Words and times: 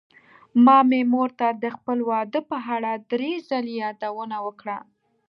ما 0.63 0.77
مې 0.89 1.01
مور 1.13 1.29
ته 1.39 1.47
د 1.63 1.65
خپل 1.75 1.97
واده 2.09 2.39
په 2.51 2.57
اړه 2.75 2.91
دری 3.09 3.33
ځلې 3.49 3.73
يادوونه 3.83 4.37
وکړه. 4.45 4.77